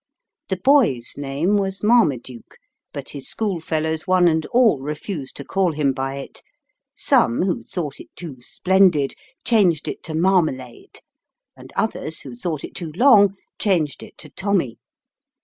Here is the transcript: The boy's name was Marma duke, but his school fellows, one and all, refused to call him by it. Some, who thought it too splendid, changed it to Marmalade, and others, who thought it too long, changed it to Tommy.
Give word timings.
The 0.49 0.57
boy's 0.57 1.13
name 1.15 1.57
was 1.57 1.81
Marma 1.83 2.17
duke, 2.19 2.57
but 2.91 3.09
his 3.09 3.27
school 3.29 3.59
fellows, 3.59 4.07
one 4.07 4.27
and 4.27 4.43
all, 4.47 4.79
refused 4.81 5.35
to 5.35 5.43
call 5.45 5.73
him 5.73 5.93
by 5.93 6.15
it. 6.15 6.41
Some, 6.95 7.43
who 7.43 7.61
thought 7.61 7.99
it 7.99 8.09
too 8.15 8.37
splendid, 8.39 9.13
changed 9.45 9.87
it 9.87 10.01
to 10.05 10.15
Marmalade, 10.15 11.01
and 11.55 11.71
others, 11.75 12.21
who 12.21 12.35
thought 12.35 12.63
it 12.63 12.73
too 12.73 12.91
long, 12.95 13.35
changed 13.59 14.01
it 14.01 14.17
to 14.17 14.29
Tommy. 14.31 14.79